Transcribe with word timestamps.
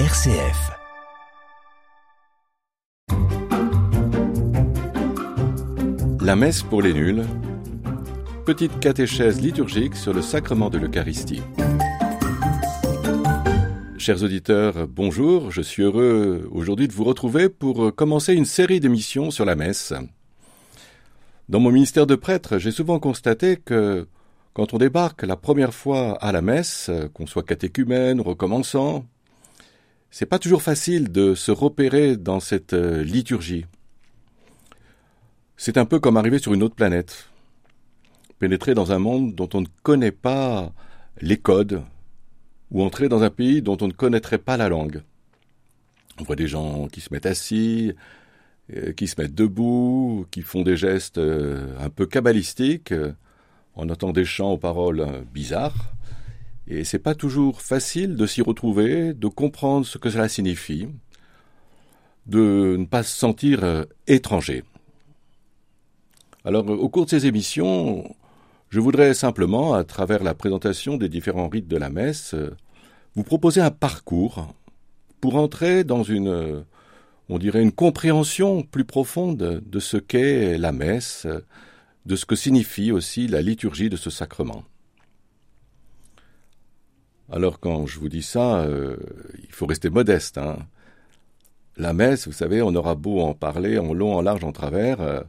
RCF. 0.00 0.72
La 6.20 6.34
messe 6.34 6.64
pour 6.64 6.82
les 6.82 6.92
nuls. 6.92 7.22
Petite 8.44 8.80
catéchèse 8.80 9.40
liturgique 9.40 9.94
sur 9.94 10.12
le 10.12 10.20
sacrement 10.20 10.68
de 10.68 10.78
l'Eucharistie. 10.78 11.42
Chers 13.96 14.24
auditeurs, 14.24 14.88
bonjour, 14.88 15.52
je 15.52 15.62
suis 15.62 15.84
heureux 15.84 16.48
aujourd'hui 16.50 16.88
de 16.88 16.92
vous 16.92 17.04
retrouver 17.04 17.48
pour 17.48 17.94
commencer 17.94 18.34
une 18.34 18.46
série 18.46 18.80
d'émissions 18.80 19.30
sur 19.30 19.44
la 19.44 19.54
messe. 19.54 19.92
Dans 21.48 21.60
mon 21.60 21.70
ministère 21.70 22.08
de 22.08 22.16
prêtre, 22.16 22.58
j'ai 22.58 22.72
souvent 22.72 22.98
constaté 22.98 23.58
que 23.58 24.08
quand 24.54 24.74
on 24.74 24.78
débarque 24.78 25.22
la 25.22 25.36
première 25.36 25.72
fois 25.72 26.18
à 26.20 26.32
la 26.32 26.42
messe, 26.42 26.90
qu'on 27.12 27.28
soit 27.28 27.44
catéchumène, 27.44 28.20
recommençant, 28.20 29.04
c'est 30.14 30.26
pas 30.26 30.38
toujours 30.38 30.62
facile 30.62 31.10
de 31.10 31.34
se 31.34 31.50
repérer 31.50 32.16
dans 32.16 32.38
cette 32.38 32.72
euh, 32.72 33.02
liturgie. 33.02 33.66
C'est 35.56 35.76
un 35.76 35.86
peu 35.86 35.98
comme 35.98 36.16
arriver 36.16 36.38
sur 36.38 36.54
une 36.54 36.62
autre 36.62 36.76
planète, 36.76 37.30
pénétrer 38.38 38.74
dans 38.74 38.92
un 38.92 39.00
monde 39.00 39.34
dont 39.34 39.48
on 39.54 39.60
ne 39.62 39.66
connaît 39.82 40.12
pas 40.12 40.72
les 41.20 41.36
codes, 41.36 41.82
ou 42.70 42.84
entrer 42.84 43.08
dans 43.08 43.24
un 43.24 43.30
pays 43.30 43.60
dont 43.60 43.76
on 43.80 43.88
ne 43.88 43.92
connaîtrait 43.92 44.38
pas 44.38 44.56
la 44.56 44.68
langue. 44.68 45.02
On 46.20 46.22
voit 46.22 46.36
des 46.36 46.46
gens 46.46 46.86
qui 46.86 47.00
se 47.00 47.12
mettent 47.12 47.26
assis, 47.26 47.92
euh, 48.72 48.92
qui 48.92 49.08
se 49.08 49.20
mettent 49.20 49.34
debout, 49.34 50.28
qui 50.30 50.42
font 50.42 50.62
des 50.62 50.76
gestes 50.76 51.18
euh, 51.18 51.76
un 51.80 51.90
peu 51.90 52.06
cabalistiques, 52.06 52.92
euh, 52.92 53.14
on 53.74 53.88
entend 53.88 54.12
des 54.12 54.24
chants 54.24 54.52
aux 54.52 54.58
paroles 54.58 55.24
bizarres, 55.32 55.92
et 56.66 56.84
c'est 56.84 56.98
pas 56.98 57.14
toujours 57.14 57.60
facile 57.60 58.16
de 58.16 58.26
s'y 58.26 58.42
retrouver, 58.42 59.14
de 59.14 59.28
comprendre 59.28 59.86
ce 59.86 59.98
que 59.98 60.10
cela 60.10 60.28
signifie, 60.28 60.88
de 62.26 62.76
ne 62.78 62.84
pas 62.86 63.02
se 63.02 63.16
sentir 63.16 63.86
étranger. 64.06 64.64
Alors, 66.44 66.68
au 66.68 66.88
cours 66.88 67.06
de 67.06 67.10
ces 67.10 67.26
émissions, 67.26 68.14
je 68.68 68.80
voudrais 68.80 69.14
simplement, 69.14 69.74
à 69.74 69.84
travers 69.84 70.22
la 70.22 70.34
présentation 70.34 70.96
des 70.96 71.08
différents 71.08 71.48
rites 71.48 71.68
de 71.68 71.76
la 71.76 71.90
messe, 71.90 72.34
euh, 72.34 72.50
vous 73.14 73.22
proposer 73.22 73.60
un 73.60 73.70
parcours 73.70 74.52
pour 75.20 75.36
entrer 75.36 75.84
dans 75.84 76.02
une, 76.02 76.28
euh, 76.28 76.60
on 77.28 77.38
dirait, 77.38 77.62
une 77.62 77.72
compréhension 77.72 78.62
plus 78.62 78.84
profonde 78.84 79.62
de 79.64 79.78
ce 79.78 79.96
qu'est 79.96 80.58
la 80.58 80.72
messe, 80.72 81.26
de 82.04 82.16
ce 82.16 82.26
que 82.26 82.36
signifie 82.36 82.90
aussi 82.90 83.26
la 83.26 83.40
liturgie 83.40 83.88
de 83.88 83.96
ce 83.96 84.10
sacrement. 84.10 84.64
Alors 87.34 87.60
quand 87.60 87.86
je 87.86 87.98
vous 87.98 88.08
dis 88.08 88.22
ça, 88.22 88.60
euh, 88.60 88.96
il 89.42 89.52
faut 89.52 89.66
rester 89.66 89.90
modeste. 89.90 90.38
Hein. 90.38 90.56
La 91.76 91.92
messe, 91.92 92.26
vous 92.26 92.32
savez, 92.32 92.62
on 92.62 92.74
aura 92.74 92.94
beau 92.94 93.20
en 93.20 93.34
parler 93.34 93.78
en 93.78 93.92
long, 93.92 94.14
en 94.14 94.22
large, 94.22 94.44
en 94.44 94.52
travers, 94.52 95.24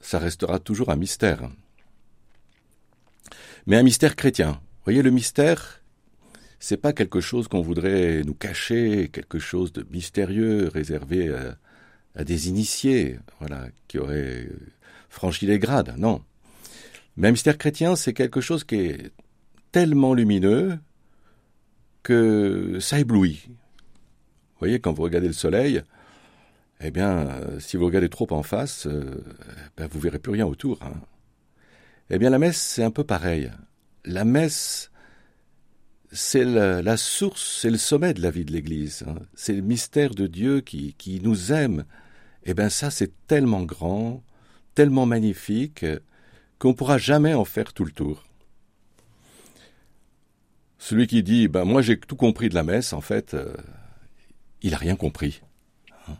ça 0.00 0.18
restera 0.18 0.58
toujours 0.58 0.90
un 0.90 0.96
mystère 0.96 1.48
mais 3.66 3.76
un 3.76 3.82
mystère 3.82 4.16
chrétien. 4.16 4.52
Vous 4.52 4.84
voyez, 4.84 5.02
le 5.02 5.10
mystère, 5.10 5.82
c'est 6.58 6.76
pas 6.76 6.92
quelque 6.92 7.20
chose 7.20 7.48
qu'on 7.48 7.62
voudrait 7.62 8.22
nous 8.24 8.34
cacher, 8.34 9.08
quelque 9.08 9.38
chose 9.38 9.72
de 9.72 9.86
mystérieux 9.90 10.68
réservé 10.72 11.34
à, 12.14 12.24
des 12.24 12.48
initiés, 12.48 13.18
voilà, 13.40 13.68
qui 13.88 13.98
auraient 13.98 14.48
franchi 15.08 15.46
les 15.46 15.58
grades. 15.58 15.94
Non. 15.96 16.22
Mais 17.16 17.28
un 17.28 17.32
mystère 17.32 17.58
chrétien, 17.58 17.96
c'est 17.96 18.12
quelque 18.12 18.40
chose 18.40 18.64
qui 18.64 18.76
est 18.76 19.10
tellement 19.70 20.14
lumineux 20.14 20.78
que 22.02 22.78
ça 22.80 22.98
éblouit. 23.00 23.42
Vous 23.46 24.58
voyez, 24.58 24.80
quand 24.80 24.92
vous 24.92 25.02
regardez 25.02 25.28
le 25.28 25.32
soleil, 25.32 25.82
eh 26.80 26.90
bien, 26.90 27.28
si 27.58 27.76
vous 27.76 27.86
regardez 27.86 28.08
trop 28.08 28.26
en 28.32 28.42
face, 28.42 28.86
euh, 28.86 29.24
ben, 29.76 29.86
vous 29.86 30.00
verrez 30.00 30.18
plus 30.18 30.32
rien 30.32 30.46
autour. 30.46 30.82
Hein. 30.82 30.94
Eh 32.10 32.18
bien, 32.18 32.30
la 32.30 32.38
messe, 32.38 32.60
c'est 32.60 32.82
un 32.82 32.90
peu 32.90 33.04
pareil. 33.04 33.50
La 34.04 34.24
messe, 34.24 34.90
c'est 36.10 36.44
la, 36.44 36.96
source, 36.96 37.60
c'est 37.60 37.70
le 37.70 37.78
sommet 37.78 38.14
de 38.14 38.20
la 38.20 38.30
vie 38.30 38.44
de 38.44 38.52
l'Église. 38.52 39.04
Hein. 39.06 39.14
C'est 39.34 39.54
le 39.54 39.62
mystère 39.62 40.14
de 40.14 40.26
Dieu 40.26 40.60
qui, 40.60 40.94
qui 40.94 41.20
nous 41.20 41.52
aime. 41.52 41.84
Eh 42.44 42.54
bien, 42.54 42.68
ça, 42.68 42.90
c'est 42.90 43.12
tellement 43.28 43.62
grand, 43.62 44.24
tellement 44.74 45.06
magnifique, 45.06 45.86
qu'on 46.58 46.70
ne 46.70 46.74
pourra 46.74 46.98
jamais 46.98 47.34
en 47.34 47.44
faire 47.44 47.72
tout 47.72 47.84
le 47.84 47.92
tour. 47.92 48.24
Celui 50.82 51.06
qui 51.06 51.22
dit, 51.22 51.46
ben 51.46 51.64
moi 51.64 51.80
j'ai 51.80 51.96
tout 51.96 52.16
compris 52.16 52.48
de 52.48 52.56
la 52.56 52.64
messe, 52.64 52.92
en 52.92 53.00
fait, 53.00 53.34
euh, 53.34 53.54
il 54.62 54.72
n'a 54.72 54.78
rien 54.78 54.96
compris. 54.96 55.40
Hein. 56.08 56.16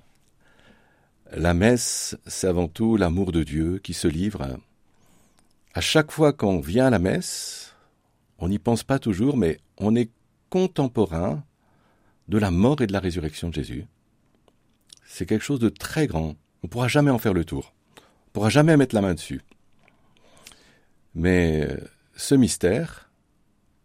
La 1.32 1.52
messe, 1.52 2.16
c'est 2.26 2.46
avant 2.46 2.68
tout 2.68 2.96
l'amour 2.96 3.32
de 3.32 3.42
Dieu 3.42 3.80
qui 3.82 3.92
se 3.92 4.06
livre 4.06 4.56
à 5.74 5.80
chaque 5.80 6.10
fois 6.10 6.32
qu'on 6.32 6.60
vient 6.60 6.86
à 6.86 6.90
la 6.90 6.98
messe, 6.98 7.74
on 8.38 8.48
n'y 8.48 8.58
pense 8.58 8.82
pas 8.82 8.98
toujours, 8.98 9.36
mais 9.36 9.58
on 9.78 9.96
est 9.96 10.10
contemporain 10.50 11.44
de 12.28 12.38
la 12.38 12.50
mort 12.50 12.82
et 12.82 12.86
de 12.86 12.92
la 12.92 13.00
résurrection 13.00 13.48
de 13.48 13.54
Jésus. 13.54 13.86
C'est 15.06 15.26
quelque 15.26 15.44
chose 15.44 15.60
de 15.60 15.68
très 15.68 16.06
grand. 16.06 16.36
On 16.62 16.64
ne 16.64 16.68
pourra 16.68 16.88
jamais 16.88 17.10
en 17.10 17.18
faire 17.18 17.34
le 17.34 17.44
tour. 17.44 17.72
On 17.96 18.00
ne 18.00 18.32
pourra 18.32 18.48
jamais 18.48 18.76
mettre 18.76 18.94
la 18.94 19.00
main 19.00 19.14
dessus. 19.14 19.42
Mais 21.14 21.66
euh, 21.68 21.76
ce 22.16 22.34
mystère, 22.34 23.10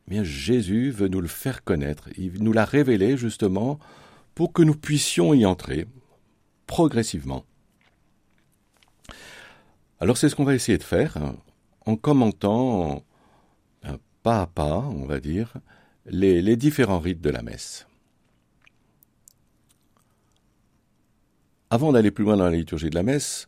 bien 0.07 0.23
Jésus 0.23 0.91
veut 0.91 1.07
nous 1.07 1.21
le 1.21 1.27
faire 1.27 1.63
connaître. 1.63 2.09
Il 2.17 2.43
nous 2.43 2.53
l'a 2.53 2.65
révélé 2.65 3.17
justement 3.17 3.79
pour 4.35 4.53
que 4.53 4.61
nous 4.61 4.75
puissions 4.75 5.33
y 5.33 5.45
entrer 5.45 5.85
progressivement. 6.65 7.45
Alors 9.99 10.17
c'est 10.17 10.29
ce 10.29 10.35
qu'on 10.35 10.43
va 10.43 10.55
essayer 10.55 10.77
de 10.77 10.83
faire 10.83 11.17
en 11.85 11.95
commentant 11.95 13.03
pas 14.23 14.41
à 14.41 14.47
pas, 14.47 14.79
on 14.79 15.05
va 15.05 15.19
dire, 15.19 15.53
les, 16.05 16.55
différents 16.55 16.99
rites 16.99 17.21
de 17.21 17.29
la 17.29 17.41
messe. 17.41 17.87
Avant 21.69 21.91
d'aller 21.91 22.11
plus 22.11 22.23
loin 22.23 22.37
dans 22.37 22.45
la 22.45 22.51
liturgie 22.51 22.89
de 22.89 22.95
la 22.95 23.03
messe, 23.03 23.47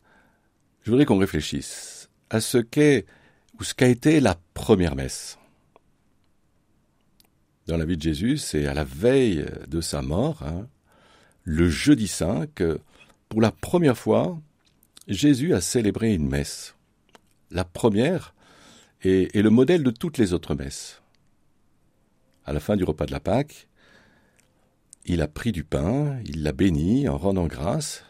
je 0.84 0.92
voudrais 0.92 1.06
qu'on 1.06 1.18
réfléchisse 1.18 2.10
à 2.30 2.42
ce 2.42 2.58
qu'est 2.58 3.06
ou 3.60 3.64
ce 3.64 3.74
qu'a 3.74 3.88
été 3.88 4.20
la 4.20 4.36
première 4.54 4.96
messe. 4.96 5.39
Dans 7.70 7.78
la 7.78 7.86
vie 7.86 7.98
de 7.98 8.02
Jésus, 8.02 8.38
c'est 8.38 8.66
à 8.66 8.74
la 8.74 8.84
veille 8.84 9.46
de 9.68 9.80
sa 9.80 10.02
mort, 10.02 10.42
hein, 10.44 10.68
le 11.44 11.70
jeudi 11.70 12.08
saint, 12.08 12.48
que 12.56 12.80
pour 13.30 13.42
la 13.42 13.52
première 13.52 13.98
fois, 13.98 14.42
Jésus 15.08 15.54
a 15.54 15.62
célébré 15.62 16.14
une 16.14 16.28
messe 16.28 16.76
la 17.52 17.64
première 17.64 18.34
est, 19.02 19.36
le 19.36 19.50
modèle 19.50 19.84
de 19.84 19.92
toutes 19.92 20.18
les 20.18 20.34
autres 20.34 20.56
messes. 20.56 21.02
À 22.46 22.54
la 22.54 22.60
fin 22.60 22.76
du 22.76 22.84
repas 22.84 23.06
de 23.06 23.12
la 23.12 23.20
Pâque, 23.20 23.68
il 25.06 25.22
a 25.22 25.28
pris 25.28 25.52
du 25.52 25.64
pain, 25.64 26.20
il 26.26 26.44
l'a 26.44 26.52
béni 26.52 27.08
en 27.08 27.18
rendant 27.18 27.48
grâce, 27.48 28.04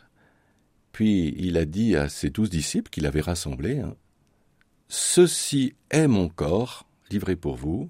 puis 0.92 1.34
il 1.38 1.58
a 1.58 1.66
dit 1.66 1.96
à 1.96 2.10
ses 2.10 2.30
douze 2.30 2.50
disciples 2.50 2.90
qu'il 2.90 3.06
avait 3.06 3.22
rassemblés 3.22 3.80
hein, 3.80 3.96
Ceci 4.88 5.76
est 5.92 6.08
mon 6.08 6.30
corps, 6.30 6.88
livré 7.12 7.36
pour 7.36 7.56
vous, 7.56 7.90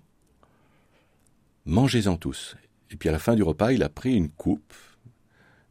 mangez-en 1.65 2.17
tous. 2.17 2.55
Et 2.91 2.95
puis 2.95 3.09
à 3.09 3.11
la 3.11 3.19
fin 3.19 3.35
du 3.35 3.43
repas, 3.43 3.71
il 3.71 3.83
a 3.83 3.89
pris 3.89 4.15
une 4.15 4.29
coupe, 4.29 4.73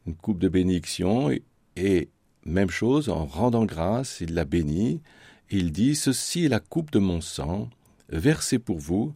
une 0.05 0.15
coupe 0.15 0.39
de 0.39 0.49
bénédiction, 0.49 1.29
et, 1.75 2.09
même 2.45 2.69
chose, 2.69 3.09
en 3.09 3.25
rendant 3.25 3.65
grâce, 3.65 4.21
il 4.21 4.33
l'a 4.33 4.45
béni, 4.45 5.01
il 5.49 5.71
dit 5.71 5.95
Ceci 5.95 6.45
est 6.45 6.49
la 6.49 6.59
coupe 6.59 6.91
de 6.91 6.99
mon 6.99 7.21
sang, 7.21 7.69
versée 8.09 8.59
pour 8.59 8.79
vous, 8.79 9.13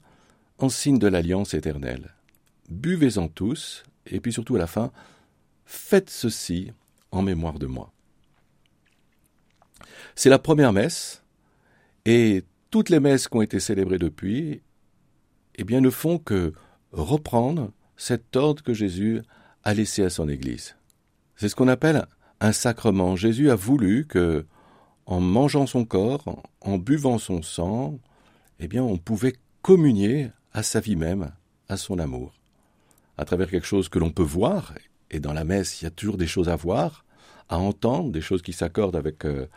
en 0.60 0.70
signe 0.70 1.00
de 1.00 1.08
l'alliance 1.08 1.54
éternelle. 1.54 2.14
Buvez-en 2.70 3.28
tous, 3.28 3.84
et 4.06 4.20
puis 4.20 4.34
surtout 4.34 4.56
à 4.56 4.60
la 4.60 4.68
fin, 4.68 4.92
faites 5.66 6.10
ceci 6.10 6.72
en 7.12 7.22
mémoire 7.22 7.60
de 7.60 7.66
moi. 7.66 7.92
C'est 10.16 10.30
la 10.30 10.40
première 10.40 10.74
messe, 10.74 11.24
et 12.06 12.44
toutes 12.70 12.90
les 12.90 13.00
messes 13.00 13.28
qui 13.28 13.38
ont 13.38 13.42
été 13.42 13.60
célébrées 13.60 14.00
depuis, 14.00 14.62
eh 15.56 15.64
ne 15.64 15.90
font 15.90 16.18
que 16.18 16.54
reprendre 16.92 17.72
cet 17.98 18.36
ordre 18.36 18.64
que 18.64 18.74
Jésus 18.74 19.22
a 19.64 19.74
laissé 19.74 20.04
à 20.04 20.10
son 20.10 20.28
Église. 20.30 20.76
C'est 21.36 21.50
ce 21.50 21.56
qu'on 21.56 21.68
appelle 21.68 22.06
un 22.40 22.52
sacrement. 22.52 23.16
Jésus 23.16 23.50
a 23.50 23.56
voulu 23.56 24.06
que 24.06 24.46
en 25.06 25.20
mangeant 25.20 25.68
son 25.68 25.86
corps, 25.86 26.44
en 26.62 26.78
buvant 26.78 27.18
son 27.18 27.42
sang, 27.42 28.00
eh 28.60 28.68
bien, 28.68 28.84
on 28.84 28.98
pouvait 28.98 29.36
communier 29.62 30.30
à 30.54 30.64
sa 30.64 30.80
vie 30.80 30.96
même, 30.96 31.32
à 31.68 31.78
son 31.78 32.00
amour, 32.00 32.34
à 33.18 33.26
travers 33.26 33.50
quelque 33.50 33.68
chose 33.68 33.90
que 33.90 34.00
l'on 34.00 34.12
peut 34.12 34.24
voir, 34.24 34.74
et 35.12 35.20
dans 35.20 35.34
la 35.34 35.44
messe, 35.44 35.82
il 35.82 35.86
y 35.86 35.88
a 35.88 35.92
toujours 35.92 36.18
des 36.18 36.28
choses 36.28 36.50
à 36.50 36.56
voir, 36.56 37.06
à 37.50 37.58
entendre, 37.58 38.12
des 38.12 38.22
choses 38.22 38.42
qui 38.42 38.54
s'accordent 38.54 38.96
avec 38.96 39.26
euh, 39.26 39.48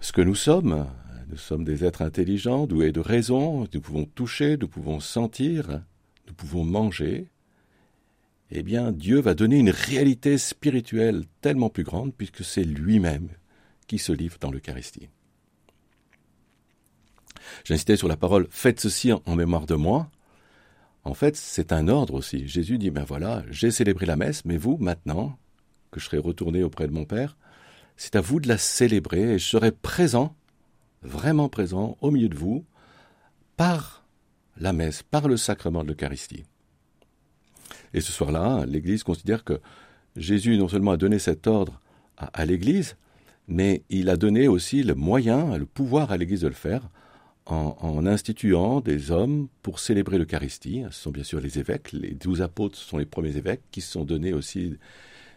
ce 0.00 0.12
que 0.12 0.20
nous 0.20 0.34
sommes. 0.34 0.86
Nous 1.28 1.36
sommes 1.36 1.64
des 1.64 1.84
êtres 1.84 2.00
intelligents, 2.00 2.66
doués 2.66 2.90
de 2.90 3.00
raison, 3.00 3.68
nous 3.72 3.80
pouvons 3.82 4.06
toucher, 4.06 4.56
nous 4.56 4.68
pouvons 4.68 4.98
sentir, 4.98 5.82
nous 6.26 6.32
pouvons 6.32 6.64
manger. 6.64 7.28
eh 8.50 8.62
bien 8.62 8.92
Dieu 8.92 9.20
va 9.20 9.34
donner 9.34 9.58
une 9.58 9.68
réalité 9.68 10.38
spirituelle 10.38 11.24
tellement 11.42 11.68
plus 11.68 11.84
grande 11.84 12.14
puisque 12.14 12.44
c'est 12.44 12.64
lui-même 12.64 13.28
qui 13.86 13.98
se 13.98 14.12
livre 14.12 14.38
dans 14.40 14.50
l'Eucharistie. 14.50 15.10
J'insistais 17.64 17.96
sur 17.96 18.08
la 18.08 18.16
parole 18.16 18.46
Faites 18.50 18.80
ceci 18.80 19.12
en 19.12 19.36
mémoire 19.36 19.66
de 19.66 19.74
moi. 19.74 20.10
En 21.04 21.14
fait, 21.14 21.36
c'est 21.36 21.72
un 21.72 21.88
ordre 21.88 22.14
aussi. 22.14 22.48
Jésus 22.48 22.78
dit 22.78 22.90
Ben 22.90 23.04
voilà, 23.04 23.42
j'ai 23.50 23.70
célébré 23.70 24.06
la 24.06 24.16
messe, 24.16 24.44
mais 24.46 24.56
vous, 24.56 24.78
maintenant, 24.78 25.38
que 25.90 26.00
je 26.00 26.06
serai 26.06 26.18
retourné 26.18 26.62
auprès 26.62 26.86
de 26.86 26.92
mon 26.92 27.04
Père, 27.04 27.36
c'est 27.96 28.16
à 28.16 28.20
vous 28.20 28.40
de 28.40 28.48
la 28.48 28.58
célébrer 28.58 29.34
et 29.34 29.38
je 29.38 29.46
serai 29.46 29.72
présent, 29.72 30.34
vraiment 31.02 31.48
présent, 31.48 31.96
au 32.00 32.10
milieu 32.10 32.28
de 32.28 32.36
vous, 32.36 32.64
par 33.56 34.04
la 34.58 34.72
messe, 34.72 35.02
par 35.02 35.28
le 35.28 35.36
sacrement 35.36 35.82
de 35.82 35.88
l'Eucharistie. 35.88 36.44
Et 37.94 38.00
ce 38.00 38.12
soir-là, 38.12 38.64
l'Église 38.66 39.02
considère 39.02 39.44
que 39.44 39.60
Jésus 40.16 40.56
non 40.56 40.68
seulement 40.68 40.92
a 40.92 40.96
donné 40.96 41.18
cet 41.18 41.46
ordre 41.46 41.80
à, 42.16 42.44
l'Église, 42.44 42.96
mais 43.46 43.82
il 43.88 44.08
a 44.10 44.16
donné 44.16 44.48
aussi 44.48 44.82
le 44.82 44.94
moyen, 44.94 45.56
le 45.56 45.66
pouvoir 45.66 46.10
à 46.10 46.16
l'Église 46.16 46.40
de 46.40 46.48
le 46.48 46.54
faire 46.54 46.88
en, 47.46 48.04
instituant 48.06 48.80
des 48.80 49.10
hommes 49.10 49.48
pour 49.62 49.78
célébrer 49.78 50.18
l'Eucharistie. 50.18 50.82
Ce 50.90 51.02
sont 51.02 51.10
bien 51.10 51.22
sûr 51.22 51.40
les 51.40 51.58
évêques, 51.58 51.92
les 51.92 52.14
douze 52.14 52.42
apôtres 52.42 52.76
sont 52.76 52.98
les 52.98 53.06
premiers 53.06 53.36
évêques 53.36 53.62
qui 53.70 53.80
se 53.80 53.92
sont 53.92 54.04
donnés 54.04 54.34
aussi 54.34 54.76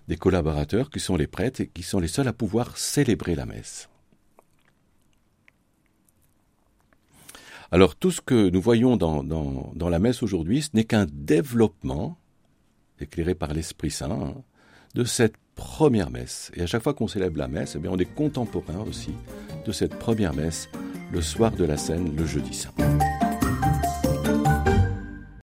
des 0.08 0.18
collaborateurs, 0.18 0.90
qui 0.90 1.00
sont 1.00 1.16
les 1.16 1.28
prêtres 1.28 1.62
et 1.62 1.68
qui 1.68 1.84
sont 1.84 2.00
les 2.00 2.08
seuls 2.08 2.28
à 2.28 2.34
pouvoir 2.34 2.78
célébrer 2.78 3.36
la 3.36 3.46
messe. 3.46 3.90
Alors 7.73 7.95
tout 7.95 8.12
ce 8.12 8.19
que 8.19 8.50
nous 8.50 8.62
voyons 8.62 8.97
dans, 8.97 9.89
la 9.89 10.00
messe 10.00 10.23
aujourd'hui, 10.23 10.62
ce 10.62 10.69
n'est 10.73 10.83
qu'un 10.83 11.07
développement, 11.09 12.18
éclairé 13.00 13.33
par 13.33 13.53
l'Esprit 13.53 13.91
Saint, 13.91 14.12
hein, 14.12 14.35
de 14.94 15.06
cette 15.06 15.35
première 15.56 16.09
messe. 16.09 16.51
Et 16.56 16.62
à 16.62 16.65
chaque 16.65 16.83
fois 16.83 16.94
qu'on 16.94 17.07
célèbre 17.07 17.38
la 17.38 17.47
messe, 17.47 17.75
eh 17.77 17.79
bien, 17.79 17.91
on 17.91 17.97
est 17.97 18.13
contemporain 18.13 18.83
aussi 18.88 19.13
de 19.65 19.71
cette 19.71 19.97
première 19.97 20.33
messe 20.33 20.68
le 21.13 21.21
soir 21.21 21.51
de 21.51 21.63
la 21.63 21.77
scène 21.77 22.13
le 22.15 22.25
jeudi 22.25 22.53
saint. 22.53 22.71